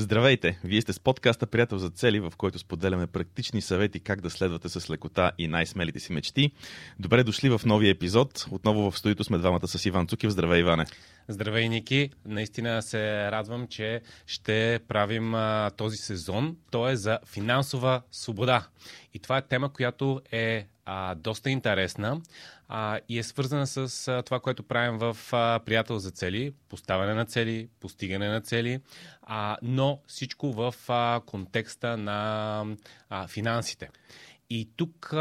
[0.00, 0.58] Здравейте!
[0.64, 4.68] Вие сте с подкаста Приятел за цели, в който споделяме практични съвети как да следвате
[4.68, 6.52] с лекота и най-смелите си мечти.
[6.98, 8.46] Добре дошли в новия епизод.
[8.50, 10.30] Отново в студиото сме двамата с Иван Цукев.
[10.30, 10.86] Здравей, Иване!
[11.28, 12.10] Здравей, Ники!
[12.24, 16.56] Наистина се радвам, че ще правим а, този сезон.
[16.70, 18.66] Той е за финансова свобода.
[19.14, 22.20] И това е тема, която е а, доста интересна
[22.68, 27.14] а, и е свързана с а, това, което правим в а, Приятел за цели, поставяне
[27.14, 28.80] на цели, постигане на цели,
[29.22, 32.64] а, но всичко в а, контекста на
[33.10, 33.88] а, финансите.
[34.50, 35.14] И тук,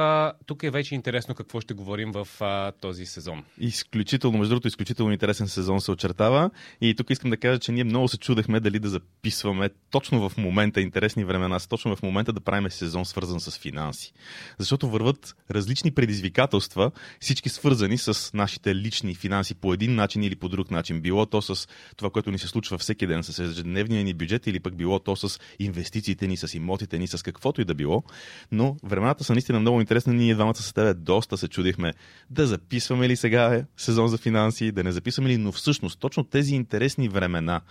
[0.46, 3.44] тук е вече интересно какво ще говорим в а, този сезон.
[3.60, 6.50] Изключително, между другото, изключително интересен сезон се очертава.
[6.82, 10.38] И тук искам да кажа, че ние много се чудехме дали да записваме точно в
[10.38, 14.14] момента, интересни времена, точно в момента да правим сезон свързан с финанси.
[14.58, 20.50] Защото върват различни предизвикателства, всички свързани с нашите лични финанси по един начин или по
[20.50, 21.02] друг начин.
[21.02, 24.60] Било то с това, което ни се случва всеки ден, с ежедневния ни бюджет, или
[24.60, 28.04] пък било то с инвестициите ни, с имотите ни, с каквото и да било.
[28.52, 30.14] Но времената нещата са наистина много интересни.
[30.14, 31.94] Ние двамата с тебе доста се чудихме
[32.30, 36.56] да записваме ли сега сезон за финанси, да не записваме ли, но всъщност точно тези
[36.56, 37.62] интересни времена,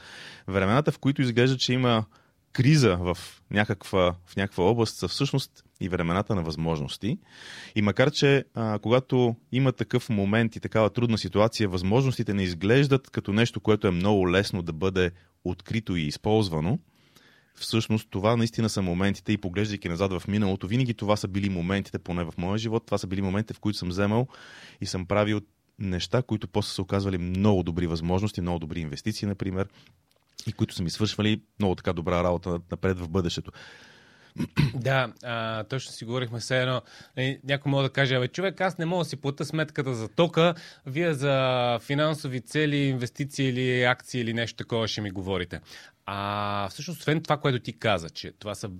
[0.48, 2.05] времената, в които изглежда, че има
[2.52, 3.19] криза в
[3.50, 7.19] някаква, в някаква област, са всъщност и времената на възможности.
[7.74, 13.11] И макар, че а, когато има такъв момент и такава трудна ситуация, възможностите не изглеждат
[13.11, 15.11] като нещо, което е много лесно да бъде
[15.44, 16.78] открито и използвано,
[17.56, 21.98] всъщност това наистина са моментите и поглеждайки назад в миналото, винаги това са били моментите,
[21.98, 24.26] поне в моя живот, това са били моментите, в които съм вземал
[24.80, 25.40] и съм правил
[25.78, 29.68] неща, които после са оказвали много добри възможности, много добри инвестиции, например,
[30.46, 33.52] и които са ми свършвали много така добра работа напред в бъдещето.
[34.75, 36.83] Да, а, точно си говорихме все едно.
[37.17, 40.09] Нали, някой може да каже, абе, човек, аз не мога да си плата сметката за
[40.09, 40.55] тока,
[40.87, 45.61] вие за финансови цели, инвестиции или акции или нещо такова ще ми говорите.
[46.07, 48.70] А всъщност, освен това, което ти каза, че това са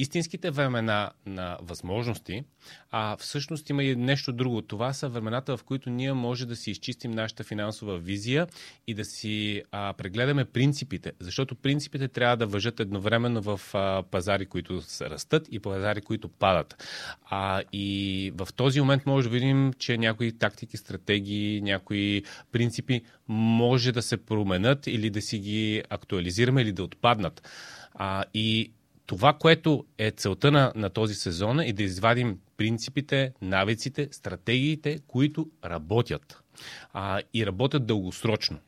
[0.00, 2.44] истинските времена на възможности,
[2.90, 4.62] а всъщност има и нещо друго.
[4.62, 8.46] Това са времената, в които ние може да си изчистим нашата финансова визия
[8.86, 14.46] и да си а, прегледаме принципите, защото принципите трябва да въжат едновременно в а, пазари,
[14.46, 16.84] които растат и пазари, които падат.
[17.24, 23.92] А, и в този момент може да видим, че някои тактики, стратегии, някои принципи може
[23.92, 27.48] да се променят или да си ги актуализираме или да отпаднат.
[27.94, 28.72] А, и
[29.10, 35.46] това, което е целта на, на този сезон е да извадим принципите, навиците, стратегиите, които
[35.64, 36.42] работят
[36.92, 38.58] а, и работят дългосрочно.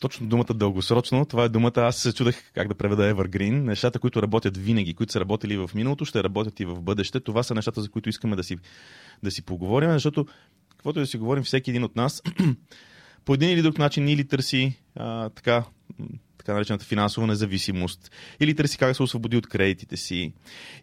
[0.00, 3.50] Точно думата дългосрочно, това е думата, аз се чудех как да преведа Evergreen.
[3.50, 7.20] Нещата, които работят винаги, които са работили в миналото, ще работят и в бъдеще.
[7.20, 8.56] Това са нещата, за които искаме да си,
[9.22, 10.26] да си поговорим, защото
[10.70, 12.22] каквото да си говорим всеки един от нас,
[13.24, 15.64] по един или друг начин или търси а, така
[16.44, 18.10] така наречената финансова независимост,
[18.40, 20.32] или търси как да се освободи от кредитите си,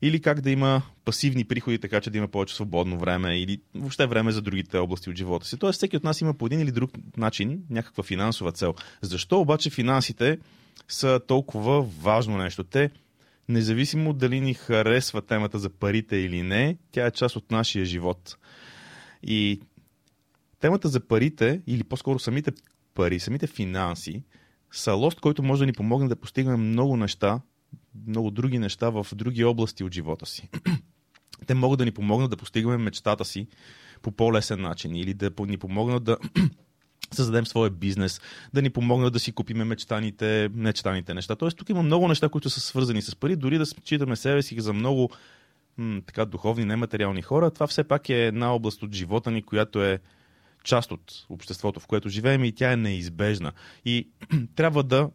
[0.02, 4.08] или как да има пасивни приходи, така че да има повече свободно време, или въобще
[4.08, 5.58] време за другите области от живота си.
[5.58, 8.76] Тоест, всеки от нас има по един или друг начин някаква финансова цел.
[9.02, 10.40] Защо обаче финансите
[10.88, 12.64] са толкова важно нещо?
[12.64, 12.90] Те,
[13.50, 18.38] независимо дали ни харесва темата за парите или не, тя е част от нашия живот.
[19.24, 19.62] И
[20.60, 22.52] темата за парите, или по-скоро самите
[22.94, 24.24] пари, самите финанси,
[24.72, 27.42] са лост, който може да ни помогне да постигнем много неща,
[28.08, 30.50] много други неща в други области от живота си.
[31.48, 33.48] Те могат да ни помогнат да постигаме мечтата си
[34.02, 36.18] по по-лесен начин или да ни помогнат да
[37.12, 38.22] създадем своя бизнес,
[38.54, 41.36] да ни помогнат да си купиме мечтаните, мечтаните неща.
[41.36, 44.62] Тоест, тук има много неща, които са свързани с пари, дори да считаме себе си
[44.62, 45.10] за много
[45.78, 47.52] м- така духовни, нематериални хора.
[47.52, 50.00] Това все пак е една област от живота ни, която е
[50.64, 53.52] част от обществото, в което живеем и тя е неизбежна.
[53.86, 54.10] И
[54.56, 55.10] трябва да,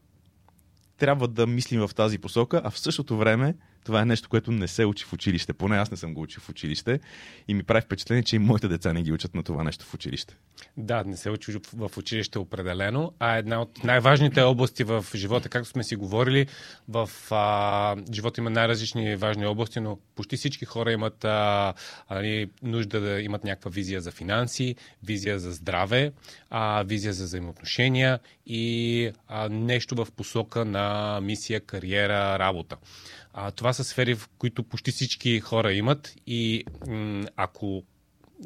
[0.97, 3.55] трябва да мислим в тази посока, а в същото време
[3.87, 5.53] това е нещо, което не се учи в училище.
[5.53, 7.01] Поне аз не съм го учил в училище
[7.49, 9.95] и ми прави впечатление, че и моите деца не ги учат на това нещо в
[9.95, 10.37] училище.
[10.77, 15.69] Да, не се учи в училище определено, а една от най-важните области в живота, както
[15.69, 16.47] сме си говорили,
[16.89, 21.75] в а, живота има най-различни важни области, но почти всички хора имат а,
[22.09, 26.13] а, нали, нужда да имат някаква визия за финанси, визия за здраве,
[26.51, 32.77] а, визия за взаимоотношения и а, нещо в посока на мисия, кариера, работа.
[33.39, 36.65] А, това са сфери, в които почти всички хора имат и
[37.37, 37.83] ако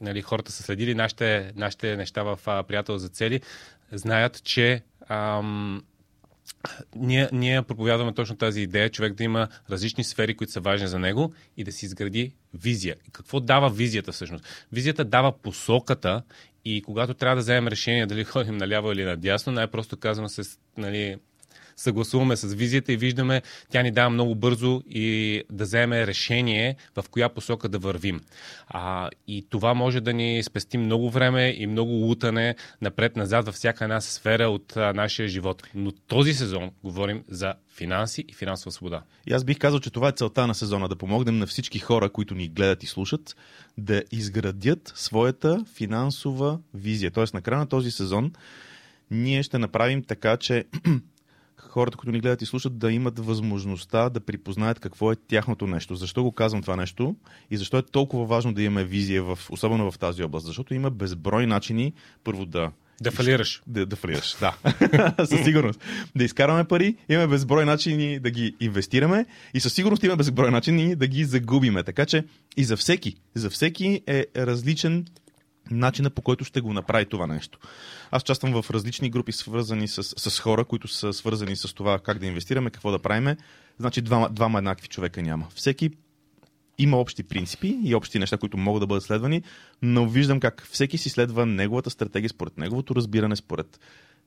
[0.00, 3.40] нали, хората са следили нашите, нашите неща в а, Приятел за цели,
[3.92, 5.82] знаят, че ам,
[6.96, 10.98] ние, ние проповядваме точно тази идея, човек да има различни сфери, които са важни за
[10.98, 12.96] него и да си изгради визия.
[13.12, 14.44] Какво дава визията всъщност?
[14.72, 16.22] Визията дава посоката
[16.64, 20.42] и когато трябва да вземем решение дали ходим наляво или надясно, най-просто казано се
[20.76, 21.16] нали,
[21.80, 27.04] съгласуваме с визията и виждаме, тя ни дава много бързо и да вземе решение в
[27.10, 28.20] коя посока да вървим.
[28.68, 33.84] А, и това може да ни спести много време и много лутане напред-назад във всяка
[33.84, 35.62] една сфера от а, нашия живот.
[35.74, 39.02] Но този сезон говорим за финанси и финансова свобода.
[39.26, 42.10] И аз бих казал, че това е целта на сезона да помогнем на всички хора,
[42.10, 43.36] които ни гледат и слушат,
[43.78, 47.10] да изградят своята финансова визия.
[47.10, 48.32] Тоест, на края на този сезон
[49.10, 50.64] ние ще направим така, че
[51.70, 55.94] хората, които ни гледат и слушат, да имат възможността да припознаят какво е тяхното нещо.
[55.94, 57.16] Защо го казвам това нещо
[57.50, 60.46] и защо е толкова важно да имаме визия, в, особено в тази област?
[60.46, 61.92] Защото има безброй начини,
[62.24, 62.70] първо да
[63.00, 63.62] да фалираш.
[63.66, 64.56] Да, да фалираш, да.
[65.26, 65.80] със сигурност.
[66.16, 70.96] Да изкараме пари, имаме безброй начини да ги инвестираме и със сигурност имаме безброй начини
[70.96, 71.82] да ги загубиме.
[71.82, 72.24] Така че
[72.56, 75.06] и за всеки, за всеки е различен
[75.70, 77.58] начина по който ще го направи това нещо.
[78.10, 82.18] Аз участвам в различни групи, свързани с, с хора, които са свързани с това как
[82.18, 83.36] да инвестираме, какво да правиме.
[83.78, 85.46] Значи двама, двама еднакви човека няма.
[85.54, 85.90] Всеки
[86.78, 89.42] има общи принципи и общи неща, които могат да бъдат следвани,
[89.82, 93.80] но виждам как всеки си следва неговата стратегия според неговото разбиране, според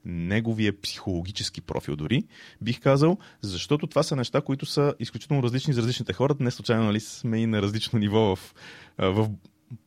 [0.06, 2.24] неговия психологически профил дори,
[2.62, 6.36] бих казал, защото това са неща, които са изключително различни за различните хора.
[6.40, 8.54] Не случайно нали, сме и на различно ниво в,
[8.98, 9.30] в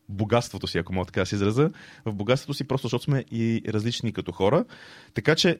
[0.08, 1.70] богатството си, ако мога така да се израза.
[2.04, 4.64] В богатството си, просто защото сме и различни като хора.
[5.14, 5.58] Така че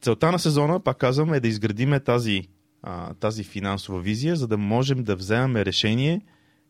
[0.00, 2.48] целта на сезона, пак казвам, е да изградиме тази,
[3.20, 6.20] тази финансова визия, за да можем да вземем решение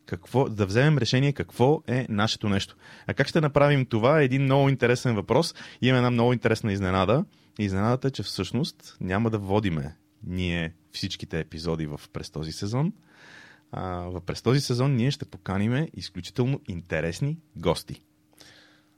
[0.06, 2.76] какво, да вземем решение какво е нашето нещо.
[3.06, 5.54] А как ще направим това е един много интересен въпрос.
[5.82, 7.24] Имаме една много интересна изненада.
[7.58, 9.96] Изненадата е, че всъщност няма да водиме
[10.26, 12.92] ние всичките епизоди в през този сезон.
[13.76, 18.02] А, през този сезон ние ще поканиме изключително интересни гости.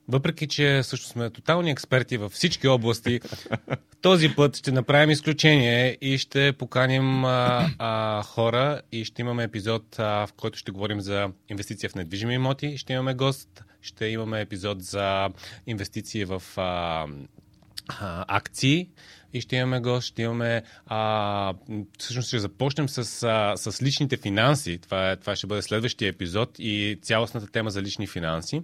[0.09, 3.21] Въпреки, че също сме тотални експерти във всички области,
[4.03, 9.99] този път ще направим изключение и ще поканим а, а, хора и ще имаме епизод,
[9.99, 12.79] а, в който ще говорим за инвестиция в недвижими имоти.
[12.79, 15.29] Ще имаме гост, ще имаме епизод за
[15.67, 17.07] инвестиции в а,
[17.89, 18.89] а, акции
[19.33, 20.63] и ще имаме гост, ще имаме...
[20.87, 21.55] А,
[21.99, 24.79] всъщност ще започнем с, а, с личните финанси.
[24.79, 28.63] Това, е, това ще бъде следващия епизод и цялостната тема за лични финанси.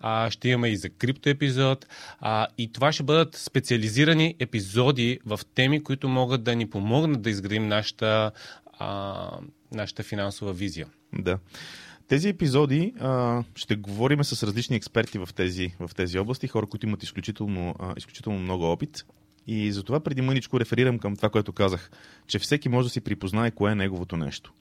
[0.00, 1.86] А, ще имаме и за крипто епизод.
[2.20, 7.30] А, и това ще бъдат специализирани епизоди в теми, които могат да ни помогнат да
[7.30, 8.30] изградим нашата,
[8.78, 9.30] а,
[9.72, 10.86] нашата финансова визия.
[11.12, 11.38] Да.
[12.08, 16.86] Тези епизоди а, ще говорим с различни експерти в тези, в тези области, хора, които
[16.86, 19.04] имат изключително, а, изключително много опит.
[19.46, 21.90] И затова преди мъничко реферирам към това, което казах,
[22.26, 24.52] че всеки може да си припознае кое е неговото нещо.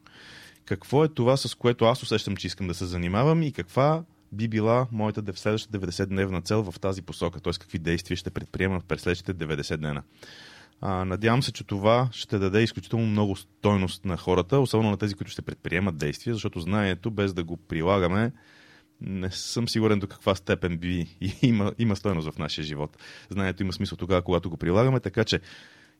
[0.65, 4.47] Какво е това, с което аз усещам, че искам да се занимавам и каква би
[4.47, 7.53] била моята следващата 90-дневна цел в тази посока, т.е.
[7.53, 10.03] какви действия ще предприема през следващите 90 дена.
[10.81, 15.15] А, надявам се, че това ще даде изключително много стойност на хората, особено на тези,
[15.15, 18.31] които ще предприемат действия, защото знанието, без да го прилагаме,
[19.01, 22.97] не съм сигурен до каква степен би има, има стойност в нашия живот.
[23.29, 25.39] Знанието има смисъл тогава, когато го прилагаме, така че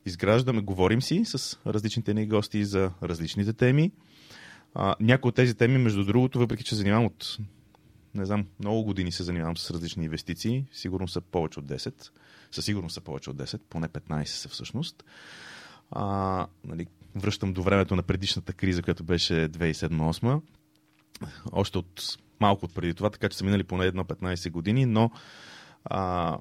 [0.06, 3.92] изграждаме, говорим си с различните ни гости за различните теми.
[4.74, 7.38] А, някои от тези теми, между другото, въпреки че занимавам от
[8.14, 12.10] не знам, много години се занимавам с различни инвестиции, сигурно са повече от 10,
[12.50, 15.04] със сигурност са повече от 10, поне 15 са всъщност.
[15.90, 20.40] А, нали, връщам до времето на предишната криза, която беше 2007-2008.
[21.52, 25.10] Още от малко от преди това, така че са минали поне едно 15 години, но
[25.84, 26.38] а,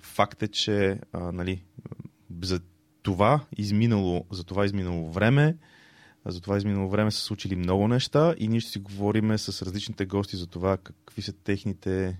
[0.00, 1.62] факт е, че а, нали,
[2.42, 2.60] за
[3.02, 5.56] това изминало, за това изминало време,
[6.28, 10.06] за това изминало време са случили много неща и ние ще си говорим с различните
[10.06, 12.18] гости за това какви са техните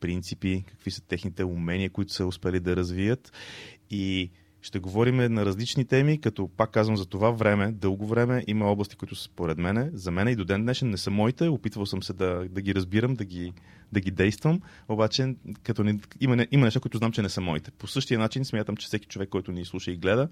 [0.00, 3.32] принципи, какви са техните умения, които са успели да развият.
[3.90, 4.30] И
[4.66, 8.96] ще говорим на различни теми, като пак казвам за това време, дълго време, има области,
[8.96, 12.12] които според мене, за мен и до ден днешен не са моите, опитвал съм се
[12.12, 13.52] да, да ги разбирам, да ги,
[13.92, 17.70] да ги действам, обаче като не, има, има неща, които знам, че не са моите.
[17.70, 20.28] По същия начин смятам, че всеки човек, който ни слуша и гледа,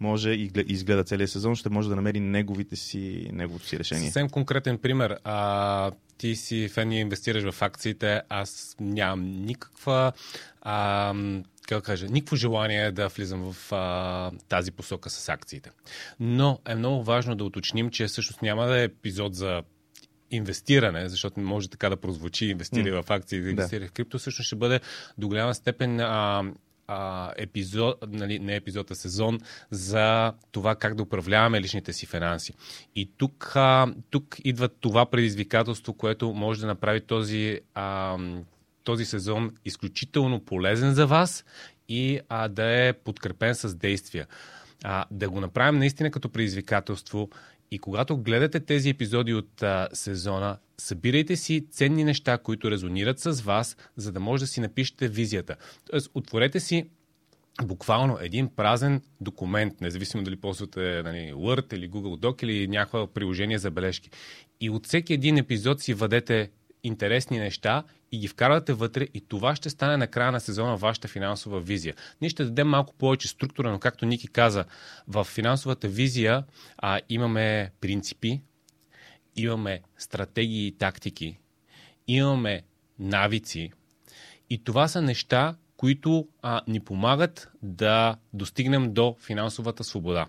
[0.00, 4.04] може и изгледа целият сезон, ще може да намери неговите си, неговото си решение.
[4.04, 5.18] Съвсем конкретен пример.
[5.24, 10.12] А, ти си фен и инвестираш в акциите, аз нямам никаква
[10.62, 11.14] а,
[11.68, 15.70] как кажа, никакво желание да влизам в а, тази посока с акциите.
[16.20, 19.62] Но е много важно да уточним, че всъщност няма да е епизод за
[20.30, 23.02] инвестиране, защото може така да прозвучи инвестиране mm.
[23.02, 23.90] в акции, да инвестиране да.
[23.90, 24.80] в крипто, всъщност ще бъде
[25.18, 26.42] до голяма степен а,
[26.86, 29.38] а, епизод, нали, не епизод, а сезон
[29.70, 32.52] за това как да управляваме личните си финанси.
[32.96, 38.16] И тук, а, тук идва това предизвикателство, което може да направи този а,
[38.88, 41.44] този сезон изключително полезен за вас
[41.88, 44.26] и а, да е подкрепен с действия.
[44.84, 47.28] а, да го направим наистина като предизвикателство
[47.70, 53.40] и когато гледате тези епизоди от а, сезона, събирайте си ценни неща, които резонират с
[53.40, 55.56] вас, за да може да си напишете визията.
[55.90, 56.88] Тоест, отворете си
[57.64, 63.58] буквално един празен документ, независимо дали ползвате нали, Word или Google Doc или някакво приложение
[63.58, 64.10] за бележки.
[64.60, 66.50] И от всеки един епизод си въдете
[66.82, 71.08] интересни неща и ги вкарвате вътре и това ще стане на края на сезона вашата
[71.08, 71.94] финансова визия.
[72.20, 74.64] Ние ще дадем малко повече структура, но както Ники каза,
[75.08, 76.44] в финансовата визия
[76.78, 78.40] а, имаме принципи,
[79.36, 81.38] имаме стратегии и тактики,
[82.06, 82.62] имаме
[82.98, 83.72] навици
[84.50, 90.26] и това са неща, които а, ни помагат да достигнем до финансовата свобода.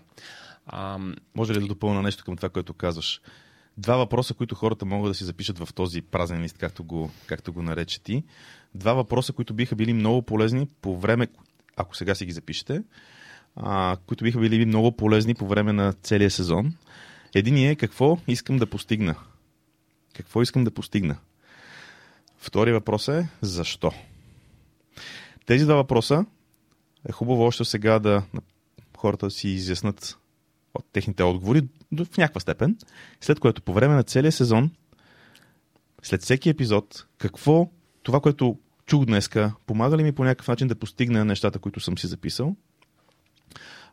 [0.66, 0.98] А,
[1.34, 3.20] Може ли да допълна нещо към това, което казваш?
[3.78, 7.52] Два въпроса, които хората могат да си запишат в този празен лист, както го, както
[7.52, 8.24] го нарече ти.
[8.74, 11.28] Два въпроса, които биха били много полезни по време,
[11.76, 12.82] ако сега си ги запишете,
[13.56, 16.74] а, които биха били много полезни по време на целия сезон.
[17.34, 19.14] Един е какво искам да постигна.
[20.14, 21.16] Какво искам да постигна?
[22.38, 23.92] Втори въпрос е защо?
[25.46, 26.24] Тези два въпроса
[27.08, 28.22] е хубаво още сега да
[28.96, 30.18] хората си изяснат
[30.74, 31.62] от техните отговори
[31.92, 32.76] в някаква степен,
[33.20, 34.70] след което по време на целия сезон,
[36.02, 37.70] след всеки епизод, какво
[38.02, 41.98] това, което чух днеска, помага ли ми по някакъв начин да постигна нещата, които съм
[41.98, 42.56] си записал?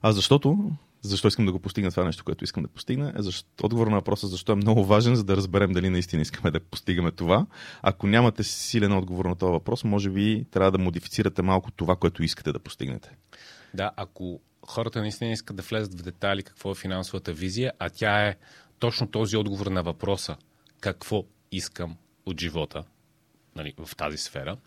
[0.02, 3.48] А защото, защо искам да го постигна това нещо, което искам да постигна, е защо,
[3.64, 7.12] отговор на въпроса защо е много важен, за да разберем дали наистина искаме да постигаме
[7.12, 7.46] това.
[7.82, 12.24] Ако нямате силен отговор на този въпрос, може би трябва да модифицирате малко това, което
[12.24, 13.12] искате да постигнете.
[13.74, 18.28] Да, ако хората наистина искат да влезат в детайли какво е финансовата визия, а тя
[18.28, 18.36] е
[18.80, 20.38] точно този отговор на въпроса
[20.80, 22.84] какво искам от живота
[23.56, 24.58] нали, в тази сфера.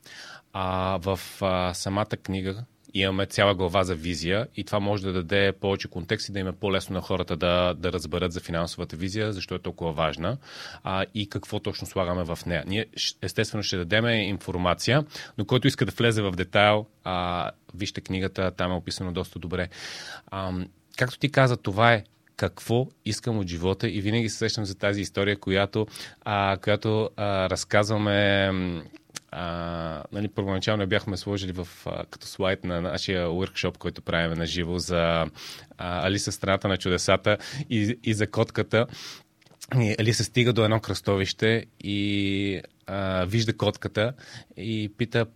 [0.53, 5.53] А в а, самата книга, имаме цяла глава за визия и това може да даде
[5.53, 9.33] повече контекст и да им е по-лесно на хората да, да разберат за финансовата визия,
[9.33, 10.37] защо е толкова важна
[10.85, 12.65] а, и какво точно слагаме в нея.
[12.67, 12.87] Ние
[13.23, 15.05] естествено ще дадем информация,
[15.39, 19.69] но който иска да влезе в детайл, а, вижте книгата, там е описано доста добре.
[20.27, 20.53] А,
[20.97, 22.05] както ти каза, това е
[22.37, 25.87] какво искам от живота и винаги се сещам за тази история, която,
[26.25, 28.53] а, която а, разказваме
[29.33, 34.47] а, нали, първоначално бяхме сложили в, а, като слайд на нашия workshop, който правим на
[34.47, 35.27] живо за
[35.79, 37.39] а, Алиса страната на чудесата
[37.71, 38.87] и, и за котката.
[39.81, 44.13] И Алиса стига до едно кръстовище и а, вижда котката
[44.57, 45.27] и пита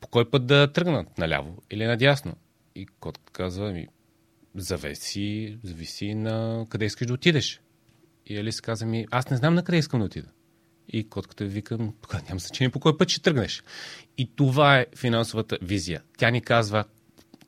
[0.00, 2.36] по кой път да тръгнат, наляво или надясно.
[2.74, 3.86] И котката казва, ми,
[4.54, 7.60] зависи, зависи на къде искаш да отидеш.
[8.26, 10.28] И Алиса каза ми, аз не знам на къде искам да отида.
[10.88, 13.62] И котката вика, тогава няма значение по кой път ще тръгнеш.
[14.18, 16.02] И това е финансовата визия.
[16.18, 16.84] Тя ни казва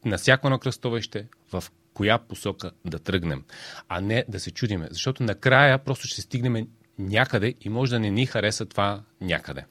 [0.04, 1.64] на всяко едно кръстовище в
[1.94, 3.44] коя посока да тръгнем,
[3.88, 4.88] а не да се чудиме.
[4.90, 6.66] Защото накрая просто ще стигнем
[6.98, 9.64] някъде и може да не ни хареса това някъде.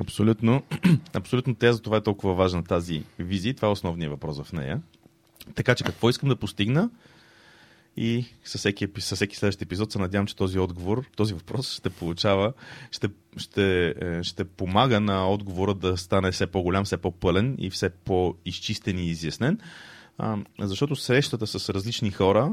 [0.00, 0.62] Абсолютно.
[1.14, 3.54] Абсолютно теза, това е толкова важна тази визия.
[3.54, 4.80] Това е основният въпрос в нея.
[5.54, 6.90] Така че какво искам да постигна?
[7.96, 11.90] И със всеки, със всеки следващ епизод се надявам, че този отговор, този въпрос ще
[11.90, 12.52] получава,
[12.90, 17.90] ще, ще, е, ще помага на отговора да стане все по-голям, все по-пълен и все
[17.90, 19.58] по-изчистен и изяснен.
[20.18, 22.52] А, защото срещата с различни хора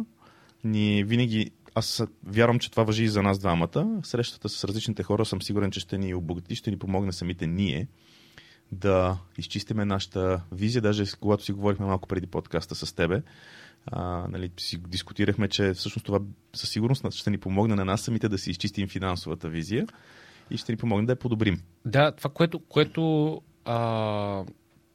[0.64, 4.00] ни винаги аз вярвам, че това въжи и за нас двамата.
[4.04, 7.88] Срещата с различните хора съм сигурен, че ще ни обогати, ще ни помогне самите ние
[8.72, 10.82] да изчистиме нашата визия.
[10.82, 13.22] Даже когато си говорихме малко преди подкаста с тебе,
[13.86, 16.20] а, нали, си дискутирахме, че всъщност това
[16.54, 19.88] със сигурност ще ни помогне на нас самите да си изчистим финансовата визия
[20.52, 21.62] и ще ни помогне да я подобрим.
[21.86, 24.44] Да, това, което, което а,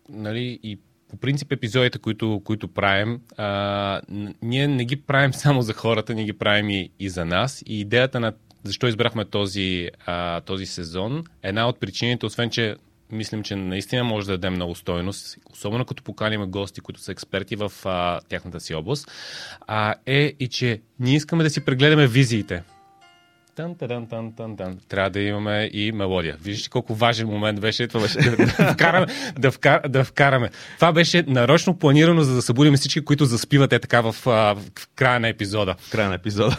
[0.09, 0.79] нали, и
[1.09, 4.01] по принцип епизодите, които, които правим, а,
[4.43, 7.63] ние не ги правим само за хората, ние ги правим и, и за нас.
[7.67, 12.77] И идеята на защо избрахме този, а, този сезон, една от причините, освен че
[13.13, 17.57] мислим, че наистина може да даде много стойност, особено като поканим гости, които са експерти
[17.57, 19.11] в а, тяхната си област,
[19.67, 22.63] а, е и че ние искаме да си прегледаме визиите.
[23.59, 24.79] Тан, тан, тан, тан, тан.
[24.89, 26.37] Трябва да имаме и мелодия.
[26.43, 29.07] Виждаш колко важен момент беше това беше да, да, вкараме,
[29.39, 30.51] да, вкар, да вкараме.
[30.77, 34.57] Това беше нарочно планирано, за да събудим всички, които заспивате така в, в
[34.95, 35.75] края на епизода.
[35.79, 36.59] В края на епизода.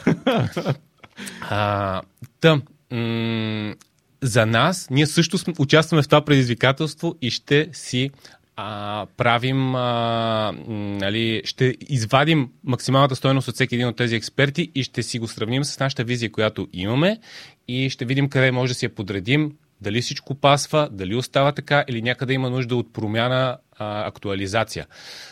[1.42, 2.02] а,
[2.42, 3.76] тъм, м-
[4.22, 8.12] за нас, ние също участваме в това предизвикателство и ще си
[8.56, 14.84] а, правим, а, нали, ще извадим максималната стоеност от всеки един от тези експерти и
[14.84, 17.20] ще си го сравним с нашата визия, която имаме
[17.68, 21.84] и ще видим къде може да си я подредим дали всичко пасва, дали остава така
[21.88, 24.88] или някъде има нужда от промяна, а, актуализация.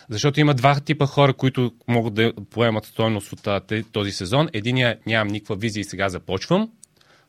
[0.10, 3.48] Защото има два типа хора, които могат да поемат стойност от
[3.92, 4.50] този сезон.
[4.54, 6.70] Единия нямам никаква визия и сега започвам.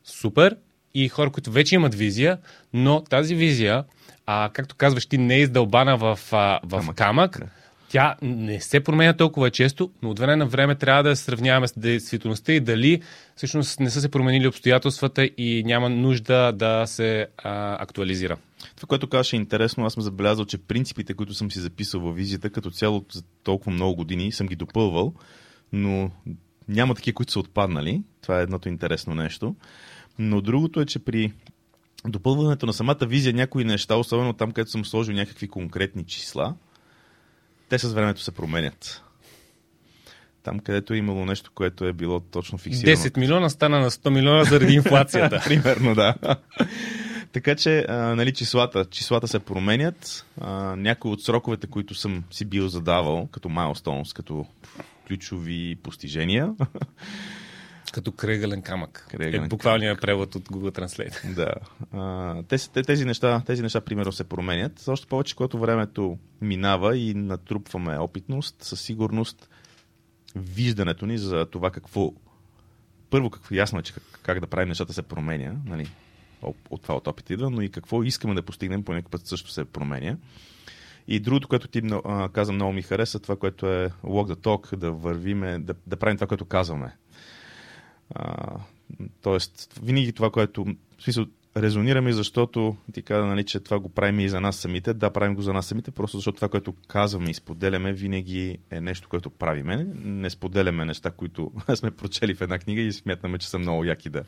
[0.04, 0.56] Супер.
[0.94, 2.38] И хора, които вече имат визия,
[2.72, 3.84] но тази визия,
[4.26, 6.96] а, както казваш, ти не е издълбана в, а, в камък.
[6.96, 7.40] камък
[7.88, 11.78] тя не се променя толкова често, но от време на време трябва да сравняваме с
[11.78, 13.02] действителността и дали
[13.36, 18.36] всъщност не са се променили обстоятелствата и няма нужда да се а, актуализира.
[18.76, 19.86] Това, което казваш е интересно.
[19.86, 23.72] Аз съм забелязал, че принципите, които съм си записал във визията, като цяло за толкова
[23.72, 25.14] много години съм ги допълвал,
[25.72, 26.10] но
[26.68, 28.02] няма такива, които са отпаднали.
[28.22, 29.54] Това е едното интересно нещо.
[30.18, 31.32] Но другото е, че при
[32.06, 36.54] допълването на самата визия някои неща, особено там, където съм сложил някакви конкретни числа,
[37.68, 39.02] те с времето се променят.
[40.42, 42.96] Там, където е имало нещо, което е било точно фиксирано.
[42.96, 45.42] 10 милиона стана на 100 милиона заради инфлацията.
[45.44, 46.14] Примерно, да.
[47.32, 50.26] така че, а, нали, числата, числата се променят.
[50.40, 54.46] А, някои от сроковете, които съм си бил задавал, като milestones, като
[55.06, 56.54] ключови постижения,
[57.92, 59.06] като кръгален камък.
[59.10, 61.34] Кръгален е буквалният превод от Google Translate.
[61.34, 61.52] Да.
[61.92, 64.88] А, тези, тези, неща, тези неща, примерно, се променят.
[64.88, 69.48] Още повече, когато времето минава и натрупваме опитност, със сигурност
[70.36, 72.12] виждането ни за това какво...
[73.10, 75.88] Първо, какво ясно е, че как, как да правим нещата се променя, нали?
[76.70, 79.50] от това от опит идва, но и какво искаме да постигнем, по някакъв път също
[79.50, 80.16] се променя.
[81.08, 81.82] И другото, което ти
[82.32, 86.16] каза много ми хареса, това, което е walk the talk, да вървиме, да, да правим
[86.16, 86.96] това, което казваме.
[89.22, 90.64] Тоест, винаги това, което
[90.98, 94.94] в смисъл, резонираме, защото ти каза, нали, че това го правим и за нас самите.
[94.94, 98.80] Да, правим го за нас самите, просто защото това, което казваме и споделяме, винаги е
[98.80, 99.86] нещо, което правиме.
[100.04, 104.10] Не споделяме неща, които сме прочели в една книга и смятаме, че са много яки
[104.10, 104.24] да,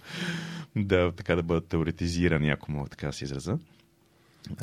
[0.76, 3.58] да, така, да бъдат теоретизирани, ако мога така да се израза.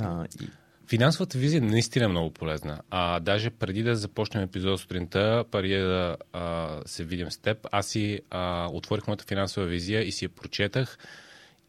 [0.01, 0.47] А, и...
[0.89, 2.79] Финансовата визия наистина е много полезна.
[2.89, 7.87] А, даже преди да започнем епизода сутринта, преди да а, се видим с теб, аз
[7.87, 10.97] си а, отворих моята финансова визия и си я прочетах.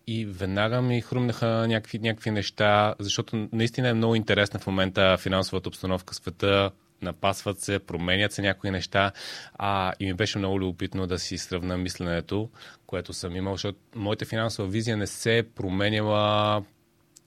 [0.07, 5.69] И веднага ми хрумнаха някакви, някакви неща, защото наистина е много интересна в момента финансовата
[5.69, 6.71] обстановка в света,
[7.03, 9.13] напасват се, променят се някои неща.
[9.55, 12.49] А, и ми беше много любопитно да си сравна мисленето,
[12.87, 16.63] което съм имал, защото моята финансова визия не се е променяла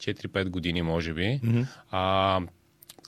[0.01, 1.21] 4-5 години, може би.
[1.21, 1.65] Mm-hmm.
[1.91, 2.39] А,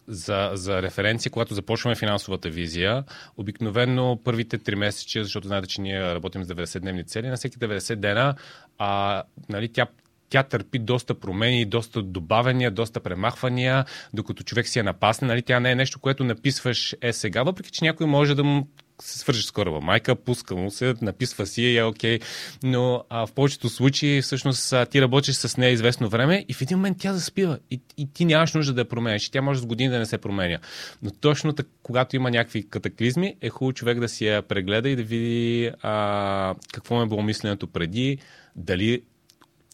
[0.08, 3.03] за, за референция, когато започваме финансовата визия,
[3.38, 7.95] обикновено първите 3 месеца, защото знаете, че ние работим с 90-дневни цели, на всеки 90
[7.95, 8.36] дена
[8.77, 9.88] а, нали, тя
[10.34, 15.27] тя търпи доста промени, доста добавения, доста премахвания, докато човек си е напасне.
[15.27, 15.41] Нали?
[15.41, 18.67] Тя не е нещо, което написваш е сега, въпреки че някой може да му
[19.01, 19.82] се свържеш с кораба.
[19.82, 22.19] Майка пуска му се, написва си и е окей.
[22.19, 22.23] Okay.
[22.63, 26.77] Но а, в повечето случаи всъщност ти работиш с нея известно време и в един
[26.77, 29.29] момент тя заспива и, и ти нямаш нужда да я променяш.
[29.29, 30.60] Тя може с години да не се променя.
[31.01, 34.95] Но точно так, когато има някакви катаклизми, е хубаво човек да си я прегледа и
[34.95, 38.17] да види а, какво е било мисленето преди,
[38.56, 39.01] дали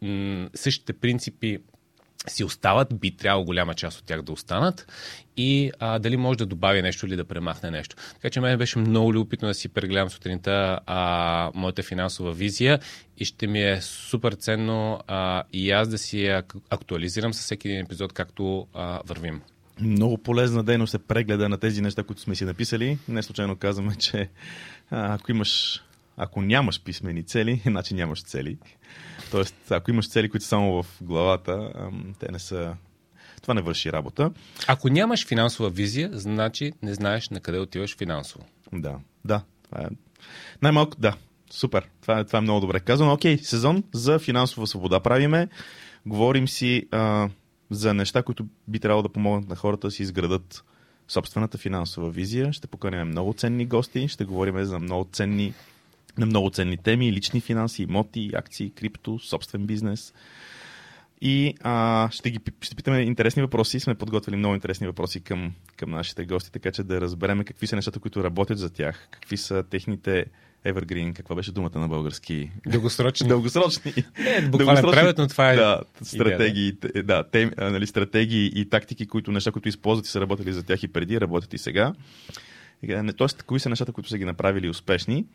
[0.01, 1.59] м- същите принципи
[2.29, 4.87] си остават, би трябвало голяма част от тях да останат
[5.37, 7.95] и а, дали може да добави нещо или да премахне нещо.
[8.13, 12.79] Така че мен беше много любопитно да си прегледам сутринта а, моята финансова визия
[13.17, 17.67] и ще ми е супер ценно а, и аз да си я актуализирам със всеки
[17.67, 19.41] един епизод, както а, вървим.
[19.81, 22.97] Много полезна дейност е прегледа на тези неща, които сме си написали.
[23.07, 24.29] Не случайно казваме, че
[24.91, 25.83] а, ако имаш
[26.19, 28.57] ако нямаш писмени цели, значи нямаш цели.
[29.31, 31.71] Тоест, ако имаш цели, които са само в главата,
[32.19, 32.75] те не са.
[33.41, 34.31] Това не върши работа.
[34.67, 38.45] Ако нямаш финансова визия, значи не знаеш на къде отиваш финансово.
[38.73, 39.41] Да, да.
[39.63, 39.87] Това е...
[40.61, 41.15] Най-малко, да.
[41.51, 41.89] Супер.
[42.01, 43.13] Това е, това е много добре казано.
[43.13, 45.47] Окей, сезон за финансова свобода правиме.
[46.05, 47.29] Говорим си а,
[47.71, 50.63] за неща, които би трябвало да помогнат на хората да си изградат
[51.07, 52.53] собствената финансова визия.
[52.53, 55.53] Ще поканим много ценни гости, ще говорим за много ценни
[56.17, 60.13] на много ценни теми, лични финанси, имоти, акции, крипто, собствен бизнес.
[61.21, 63.79] И а, ще, ги, ще питаме интересни въпроси.
[63.79, 67.75] Сме подготвили много интересни въпроси към, към нашите гости, така че да разберем какви са
[67.75, 70.25] нещата, които работят за тях, какви са техните
[70.65, 72.51] Evergreen, каква беше думата на български?
[72.67, 73.27] Дългосрочни.
[73.29, 73.93] Дългосрочни.
[74.19, 75.55] Не, буквално правят, но това е.
[75.55, 77.03] Да, стратегии, идея, да.
[77.03, 80.83] да тем, нали, стратегии и тактики, които неща, които използват и са работили за тях
[80.83, 81.93] и преди, работят и сега.
[83.17, 85.25] Тоест, кои са нещата, които са ги направили успешни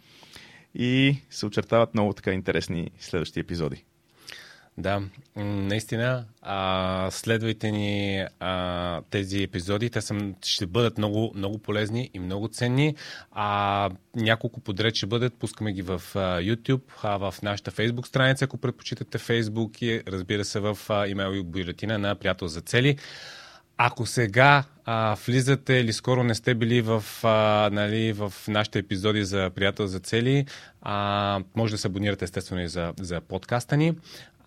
[0.74, 3.84] и се очертават много така интересни следващи епизоди.
[4.78, 5.02] Да,
[5.36, 6.24] наистина.
[6.42, 9.90] А, следвайте ни а, тези епизоди.
[9.90, 12.94] Те са, ще бъдат много, много полезни и много ценни.
[13.32, 15.34] А, няколко подред ще бъдат.
[15.34, 20.44] Пускаме ги в а, YouTube, а в нашата Facebook страница, ако предпочитате Facebook и разбира
[20.44, 22.96] се в имейл и бюлетина на Приятел за цели.
[23.76, 29.24] Ако сега а, влизате или скоро не сте били в, а, нали, в нашите епизоди
[29.24, 30.46] за Приятел за цели,
[30.82, 33.92] а, може да се абонирате естествено и за, за подкаста ни.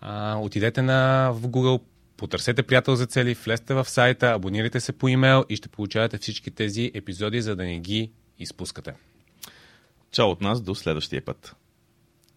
[0.00, 1.82] А, отидете на, в Google,
[2.16, 6.50] потърсете Приятел за цели, влезте в сайта, абонирайте се по имейл и ще получавате всички
[6.50, 8.92] тези епизоди, за да не ги изпускате.
[10.10, 11.56] Чао от нас, до следващия път.